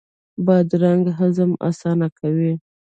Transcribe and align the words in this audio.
بادرنګ 0.45 1.03
هضم 1.19 1.51
اسانه 1.69 2.07
کوي. 2.19 2.53